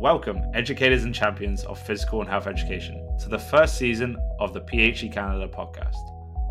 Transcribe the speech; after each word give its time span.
Welcome, 0.00 0.44
educators 0.54 1.02
and 1.02 1.12
champions 1.12 1.64
of 1.64 1.76
physical 1.76 2.20
and 2.20 2.30
health 2.30 2.46
education, 2.46 3.04
to 3.18 3.28
the 3.28 3.36
first 3.36 3.76
season 3.76 4.16
of 4.38 4.54
the 4.54 4.60
PHE 4.60 5.08
Canada 5.08 5.48
podcast. 5.48 5.96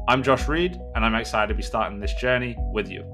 I'm 0.09 0.21
Josh 0.21 0.49
Reed, 0.49 0.77
and 0.95 1.05
I'm 1.05 1.15
excited 1.15 1.47
to 1.47 1.53
be 1.53 1.63
starting 1.63 1.97
this 1.97 2.13
journey 2.15 2.57
with 2.73 2.91
you. 2.91 3.05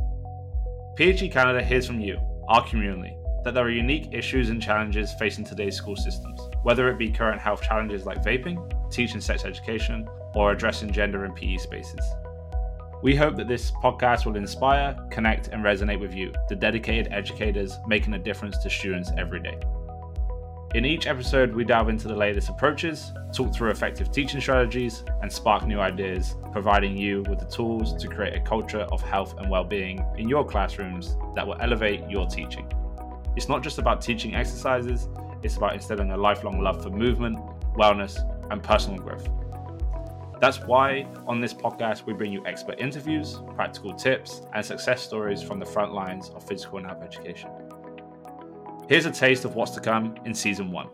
PHE 0.98 1.30
Canada 1.30 1.64
hears 1.64 1.86
from 1.86 2.00
you, 2.00 2.18
our 2.48 2.68
community, 2.68 3.16
that 3.44 3.54
there 3.54 3.64
are 3.64 3.70
unique 3.70 4.10
issues 4.12 4.50
and 4.50 4.60
challenges 4.60 5.14
facing 5.20 5.46
today's 5.46 5.76
school 5.76 5.96
systems, 5.96 6.42
whether 6.64 6.90
it 6.90 6.98
be 6.98 7.12
current 7.12 7.40
health 7.40 7.62
challenges 7.62 8.08
like 8.08 8.24
vaping, 8.24 8.58
teaching 8.90 9.22
sex 9.22 9.46
education, 9.46 10.08
or 10.34 10.52
addressing 10.52 10.92
gender 10.92 11.26
in 11.26 11.34
PE 11.34 11.58
spaces. 11.58 12.04
We 13.04 13.16
hope 13.16 13.36
that 13.36 13.48
this 13.48 13.70
podcast 13.70 14.26
will 14.26 14.36
inspire, 14.36 14.98
connect, 15.12 15.50
and 15.50 15.64
resonate 15.64 16.00
with 16.00 16.16
you, 16.16 16.34
the 16.50 16.56
dedicated 16.56 17.14
educators 17.14 17.78
making 17.86 18.16
a 18.16 18.20
difference 18.20 18.58
to 18.64 18.70
students 18.72 19.12
every 19.16 19.40
day. 19.40 19.60
In 20.74 20.86
each 20.86 21.06
episode, 21.06 21.54
we 21.54 21.64
delve 21.64 21.90
into 21.90 22.08
the 22.08 22.16
latest 22.16 22.50
approaches, 22.50 23.12
talk 23.32 23.54
through 23.54 23.70
effective 23.70 24.12
teaching 24.12 24.42
strategies, 24.42 25.04
and 25.22 25.32
spark 25.32 25.68
new 25.68 25.80
ideas, 25.80 26.36
providing 26.52 26.98
you 26.98 27.22
with 27.30 27.38
the 27.38 27.46
tools 27.46 27.94
to 28.02 28.08
create 28.08 28.34
a 28.34 28.40
culture 28.40 28.80
of 28.80 29.00
health 29.04 29.38
and 29.38 29.52
well 29.52 29.64
being 29.64 30.04
in 30.18 30.28
your 30.28 30.44
classrooms 30.44 31.16
that 31.36 31.46
will 31.46 31.58
elevate 31.60 32.10
your 32.10 32.26
teaching. 32.26 32.68
It's 33.36 33.48
not 33.48 33.62
just 33.62 33.78
about 33.78 34.02
teaching 34.02 34.34
exercises, 34.34 35.10
it's 35.44 35.58
about 35.58 35.76
instilling 35.76 36.10
a 36.10 36.18
lifelong 36.18 36.60
love 36.60 36.82
for 36.82 36.90
movement, 36.90 37.38
wellness, 37.76 38.18
and 38.50 38.64
personal 38.64 38.98
growth. 38.98 39.30
That's 40.42 40.60
why 40.62 41.06
on 41.28 41.40
this 41.40 41.54
podcast, 41.54 42.08
we 42.08 42.14
bring 42.14 42.34
you 42.34 42.44
expert 42.48 42.80
interviews, 42.80 43.40
practical 43.54 43.94
tips, 43.94 44.42
and 44.54 44.66
success 44.66 45.04
stories 45.04 45.44
from 45.44 45.60
the 45.60 45.68
front 45.68 45.94
lines 45.94 46.30
of 46.30 46.44
physical 46.44 46.80
and 46.80 46.88
health 46.88 47.04
education. 47.04 47.52
Here's 48.94 49.08
a 49.08 49.12
taste 49.12 49.44
of 49.44 49.56
what's 49.56 49.72
to 49.72 49.80
come 49.80 50.14
in 50.24 50.36
season 50.36 50.70
one. 50.70 50.88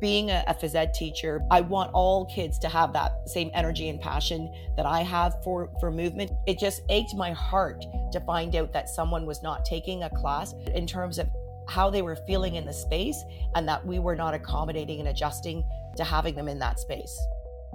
Being 0.00 0.30
a, 0.30 0.44
a 0.46 0.54
phys 0.54 0.76
ed 0.76 0.94
teacher, 0.94 1.42
I 1.50 1.60
want 1.60 1.90
all 1.92 2.24
kids 2.26 2.56
to 2.60 2.68
have 2.68 2.92
that 2.92 3.28
same 3.28 3.50
energy 3.52 3.88
and 3.88 4.00
passion 4.00 4.48
that 4.76 4.86
I 4.86 5.02
have 5.02 5.42
for, 5.42 5.72
for 5.80 5.90
movement. 5.90 6.30
It 6.46 6.60
just 6.60 6.82
ached 6.88 7.16
my 7.16 7.32
heart 7.32 7.84
to 8.12 8.20
find 8.20 8.54
out 8.54 8.72
that 8.74 8.88
someone 8.88 9.26
was 9.26 9.42
not 9.42 9.64
taking 9.64 10.04
a 10.04 10.10
class 10.10 10.54
in 10.72 10.86
terms 10.86 11.18
of 11.18 11.28
how 11.68 11.90
they 11.90 12.00
were 12.00 12.14
feeling 12.28 12.54
in 12.54 12.64
the 12.64 12.72
space 12.72 13.20
and 13.56 13.66
that 13.66 13.84
we 13.84 13.98
were 13.98 14.14
not 14.14 14.34
accommodating 14.34 15.00
and 15.00 15.08
adjusting 15.08 15.64
to 15.96 16.04
having 16.04 16.36
them 16.36 16.46
in 16.46 16.60
that 16.60 16.78
space. 16.78 17.20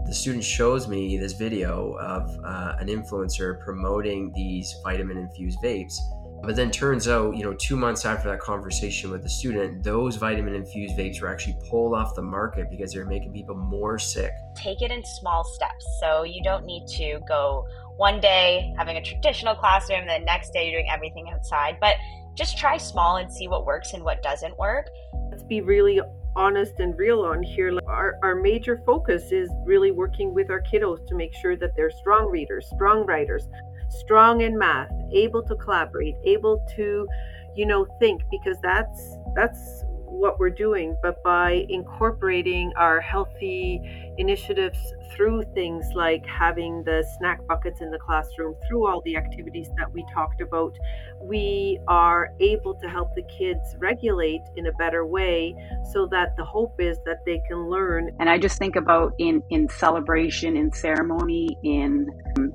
The 0.06 0.14
student 0.14 0.46
shows 0.46 0.88
me 0.88 1.18
this 1.18 1.34
video 1.34 1.98
of 2.00 2.40
uh, 2.46 2.78
an 2.80 2.88
influencer 2.88 3.60
promoting 3.60 4.32
these 4.34 4.74
vitamin 4.82 5.18
infused 5.18 5.60
vapes 5.62 5.98
but 6.44 6.56
then 6.56 6.72
turns 6.72 7.08
out, 7.08 7.36
you 7.36 7.44
know, 7.44 7.54
two 7.54 7.76
months 7.76 8.06
after 8.06 8.30
that 8.30 8.40
conversation 8.40 9.12
with 9.12 9.22
the 9.24 9.30
student, 9.30 9.84
those 9.84 10.16
vitamin 10.16 10.56
infused 10.56 10.98
vapes 10.98 11.22
were 11.22 11.28
actually 11.28 11.56
pulled 11.70 11.94
off 11.94 12.16
the 12.16 12.22
market 12.22 12.68
because 12.70 12.94
they're 12.94 13.06
making 13.06 13.32
people 13.32 13.56
more 13.56 14.00
sick. 14.00 14.32
Take 14.56 14.82
it 14.82 14.92
in 14.92 15.04
small 15.06 15.44
steps. 15.44 15.86
So 16.00 16.24
you 16.24 16.42
don't 16.44 16.66
need 16.66 16.88
to 16.98 17.20
go 17.28 17.66
one 17.98 18.20
day 18.20 18.74
having 18.78 18.98
a 18.98 19.04
traditional 19.04 19.56
classroom, 19.56 20.08
the 20.08 20.20
next 20.20 20.52
day 20.52 20.70
you're 20.70 20.82
doing 20.82 20.92
everything 20.92 21.30
outside. 21.32 21.78
But 21.80 21.98
just 22.34 22.58
try 22.58 22.78
small 22.78 23.18
and 23.18 23.32
see 23.32 23.48
what 23.48 23.66
works 23.66 23.94
and 23.94 24.04
what 24.04 24.24
doesn't 24.24 24.58
work. 24.58 24.88
Let's 25.30 25.44
be 25.44 25.62
really 25.62 26.02
honest 26.36 26.80
and 26.80 26.98
real 26.98 27.22
on 27.22 27.44
here. 27.44 27.78
Our, 27.88 28.18
our 28.24 28.36
major 28.36 28.82
focus 28.86 29.32
is 29.32 29.50
really 29.66 29.92
working 29.92 30.34
with 30.34 30.50
our 30.50 30.62
kiddos 30.62 31.06
to 31.08 31.16
make 31.16 31.34
sure 31.36 31.56
that 31.58 31.76
they're 31.76 31.92
strong 31.92 32.30
readers, 32.30 32.68
strong 32.74 33.06
writers, 33.06 33.48
strong 33.92 34.42
in 34.42 34.58
math, 34.58 34.92
able 35.12 35.44
to 35.44 35.56
collaborate, 35.56 36.16
able 36.24 36.66
to, 36.76 37.08
you 37.56 37.66
know, 37.66 37.86
think 38.00 38.22
because 38.32 38.58
that's 38.62 39.18
that's 39.36 39.84
what 40.12 40.40
we're 40.40 40.50
doing, 40.50 40.96
but 41.02 41.24
by 41.24 41.66
incorporating 41.70 42.72
our 42.78 43.00
healthy 43.00 43.82
initiatives 44.18 44.78
through 45.16 45.44
things 45.54 45.86
like 45.96 46.26
having 46.26 46.84
the 46.84 47.04
snack 47.18 47.46
buckets 47.48 47.82
in 47.82 47.90
the 47.92 47.98
classroom, 47.98 48.56
through 48.68 48.88
all 48.88 49.02
the 49.06 49.16
activities 49.16 49.70
that 49.78 49.92
we 49.92 50.06
talked 50.14 50.42
about, 50.42 50.78
we 51.22 51.80
are 51.88 52.30
able 52.40 52.76
to 52.76 52.88
help 52.88 53.10
the 53.16 53.24
kids 53.38 53.76
regulate 53.80 54.42
in 54.58 54.68
a 54.68 54.72
better 54.74 55.06
way 55.06 55.56
so 55.92 56.08
that 56.08 56.36
the 56.38 56.46
hope 56.46 56.76
is 56.80 56.98
that 57.06 57.18
they 57.26 57.42
can 57.48 57.70
learn. 57.70 58.12
And 58.20 58.30
I 58.30 58.38
just 58.38 58.58
think 58.58 58.76
about 58.76 59.14
in, 59.18 59.42
in 59.50 59.70
celebration, 59.70 60.56
in 60.56 60.72
ceremony, 60.72 61.58
in, 61.64 62.08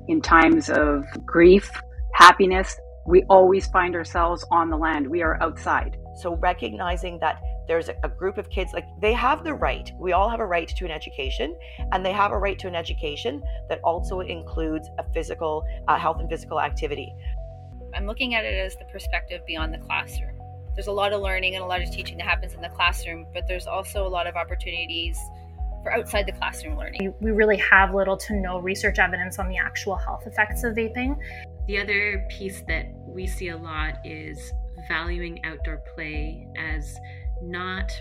in 0.07 0.21
times 0.21 0.69
of 0.69 1.05
grief, 1.25 1.69
happiness, 2.13 2.79
we 3.05 3.23
always 3.29 3.67
find 3.67 3.95
ourselves 3.95 4.45
on 4.51 4.69
the 4.69 4.77
land. 4.77 5.07
We 5.07 5.21
are 5.21 5.41
outside. 5.41 5.97
So 6.17 6.35
recognizing 6.35 7.19
that 7.19 7.41
there's 7.67 7.89
a, 7.89 8.09
group 8.17 8.37
of 8.37 8.49
kids 8.49 8.73
like 8.73 8.85
they 9.01 9.13
have 9.13 9.43
the 9.43 9.53
right 9.53 9.91
we 9.99 10.13
all 10.13 10.29
have 10.29 10.39
a 10.39 10.45
right 10.45 10.69
to 10.69 10.85
an 10.85 10.91
education 10.91 11.55
and 11.91 12.03
they 12.05 12.13
have 12.13 12.31
a 12.31 12.37
right 12.37 12.57
to 12.57 12.67
an 12.67 12.73
education 12.73 13.43
that 13.69 13.79
also 13.83 14.21
includes 14.21 14.89
a 14.97 15.03
physical 15.13 15.63
uh, 15.87 15.97
health 15.97 16.19
and 16.19 16.29
physical 16.29 16.59
activity. 16.61 17.13
I'm 17.93 18.07
looking 18.07 18.33
at 18.35 18.45
it 18.45 18.57
as 18.57 18.75
the 18.77 18.85
perspective 18.85 19.41
beyond 19.45 19.73
the 19.73 19.79
classroom. 19.79 20.39
There's 20.75 20.87
a 20.87 20.91
lot 20.91 21.11
of 21.13 21.21
learning 21.21 21.55
and 21.55 21.63
a 21.63 21.67
lot 21.67 21.81
of 21.81 21.91
teaching 21.91 22.17
that 22.17 22.27
happens 22.27 22.53
in 22.53 22.61
the 22.61 22.69
classroom 22.69 23.27
but 23.33 23.47
there's 23.47 23.67
also 23.67 24.07
a 24.07 24.09
lot 24.09 24.25
of 24.27 24.35
opportunities 24.35 25.19
for 25.83 25.91
outside 25.93 26.25
the 26.25 26.31
classroom 26.31 26.77
learning. 26.77 27.13
We 27.19 27.31
really 27.31 27.57
have 27.57 27.93
little 27.93 28.17
to 28.17 28.33
no 28.33 28.59
research 28.59 28.97
evidence 28.99 29.39
on 29.39 29.49
the 29.49 29.57
actual 29.57 29.95
health 29.95 30.25
effects 30.25 30.63
of 30.63 30.75
vaping. 30.75 31.17
The 31.67 31.79
other 31.79 32.25
piece 32.29 32.63
that 32.67 32.87
we 33.05 33.27
see 33.27 33.49
a 33.49 33.57
lot 33.57 33.95
is 34.05 34.53
valuing 34.87 35.43
outdoor 35.45 35.81
play 35.95 36.47
as 36.57 36.97
not 37.41 37.91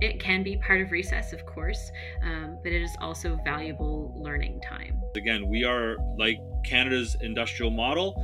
it 0.00 0.20
can 0.20 0.42
be 0.42 0.56
part 0.56 0.80
of 0.80 0.92
recess, 0.92 1.32
of 1.32 1.44
course, 1.44 1.90
um, 2.22 2.58
but 2.62 2.72
it 2.72 2.82
is 2.82 2.96
also 3.00 3.36
valuable 3.44 4.14
learning 4.16 4.60
time. 4.60 5.00
Again, 5.16 5.48
we 5.48 5.64
are 5.64 5.96
like 6.16 6.38
Canada's 6.64 7.16
industrial 7.20 7.70
model. 7.70 8.14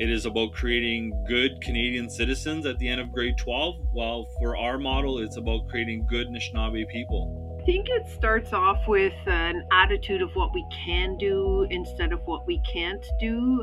It 0.00 0.10
is 0.10 0.26
about 0.26 0.52
creating 0.52 1.12
good 1.28 1.60
Canadian 1.60 2.08
citizens 2.08 2.66
at 2.66 2.78
the 2.78 2.88
end 2.88 3.00
of 3.00 3.12
grade 3.12 3.36
12, 3.36 3.76
while 3.92 4.26
for 4.40 4.56
our 4.56 4.78
model, 4.78 5.18
it's 5.18 5.36
about 5.36 5.68
creating 5.68 6.06
good 6.08 6.28
Anishinaabe 6.28 6.88
people. 6.88 7.58
I 7.60 7.64
think 7.66 7.86
it 7.90 8.08
starts 8.08 8.54
off 8.54 8.78
with 8.88 9.12
an 9.26 9.62
attitude 9.70 10.22
of 10.22 10.30
what 10.34 10.54
we 10.54 10.66
can 10.72 11.18
do 11.18 11.66
instead 11.70 12.12
of 12.12 12.20
what 12.24 12.46
we 12.46 12.62
can't 12.72 13.04
do. 13.20 13.62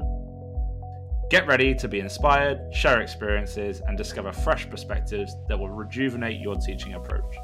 Get 1.29 1.45
ready 1.45 1.75
to 1.75 1.89
be 1.89 1.99
inspired, 1.99 2.73
share 2.73 3.01
experiences, 3.01 3.81
and 3.85 3.97
discover 3.97 4.31
fresh 4.31 4.69
perspectives 4.69 5.35
that 5.49 5.59
will 5.59 5.67
rejuvenate 5.67 6.39
your 6.39 6.55
teaching 6.55 6.93
approach. 6.93 7.35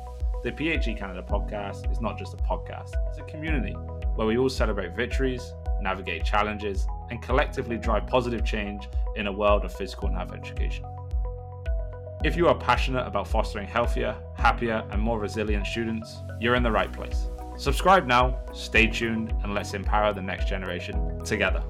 The 0.42 0.54
PHE 0.54 0.96
Canada 0.96 1.22
podcast 1.22 1.92
is 1.92 2.00
not 2.00 2.18
just 2.18 2.34
a 2.34 2.38
podcast, 2.38 2.92
it's 3.10 3.18
a 3.18 3.24
community 3.24 3.74
where 4.16 4.26
we 4.26 4.38
all 4.38 4.48
celebrate 4.48 4.96
victories, 4.96 5.54
navigate 5.82 6.24
challenges, 6.24 6.88
and 7.10 7.22
collectively 7.22 7.78
drive 7.78 8.08
positive 8.08 8.46
change 8.46 8.88
in 9.18 9.28
a 9.28 9.32
world 9.32 9.66
of 9.66 9.74
physical 9.74 10.08
and 10.08 10.16
health 10.16 10.32
education. 10.34 10.86
If 12.24 12.38
you 12.38 12.48
are 12.48 12.56
passionate 12.56 13.06
about 13.06 13.28
fostering 13.28 13.68
healthier, 13.68 14.16
happier, 14.38 14.88
and 14.92 15.02
more 15.02 15.20
resilient 15.20 15.68
students, 15.68 16.22
you're 16.40 16.56
in 16.56 16.64
the 16.64 16.72
right 16.72 16.92
place. 16.94 17.28
Subscribe 17.58 18.08
now, 18.08 18.40
stay 18.54 18.88
tuned, 18.88 19.34
and 19.44 19.54
let's 19.54 19.74
empower 19.74 20.14
the 20.14 20.22
next 20.22 20.48
generation 20.48 21.22
together. 21.26 21.62